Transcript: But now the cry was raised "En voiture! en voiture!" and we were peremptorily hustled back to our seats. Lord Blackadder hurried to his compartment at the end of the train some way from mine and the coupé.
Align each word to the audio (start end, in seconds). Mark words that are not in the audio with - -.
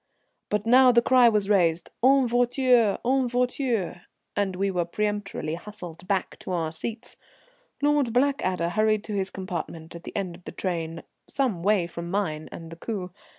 But 0.49 0.65
now 0.65 0.91
the 0.91 0.99
cry 1.03 1.29
was 1.29 1.47
raised 1.47 1.91
"En 2.03 2.25
voiture! 2.27 2.97
en 3.05 3.27
voiture!" 3.29 4.01
and 4.35 4.55
we 4.55 4.71
were 4.71 4.83
peremptorily 4.83 5.53
hustled 5.53 6.07
back 6.07 6.39
to 6.39 6.51
our 6.53 6.71
seats. 6.71 7.17
Lord 7.83 8.11
Blackadder 8.11 8.69
hurried 8.69 9.03
to 9.03 9.13
his 9.13 9.29
compartment 9.29 9.93
at 9.93 10.03
the 10.03 10.15
end 10.17 10.33
of 10.35 10.43
the 10.45 10.53
train 10.53 11.03
some 11.29 11.61
way 11.61 11.85
from 11.85 12.09
mine 12.09 12.49
and 12.51 12.71
the 12.71 12.77
coupé. 12.77 13.11